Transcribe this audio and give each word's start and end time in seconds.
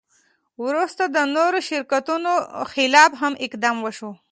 وروسته 0.65 1.03
د 1.07 1.17
نورو 1.35 1.59
شرکتونو 1.69 2.31
خلاف 2.71 3.11
هم 3.21 3.33
اقدام 3.45 3.77
وشو. 3.81 4.11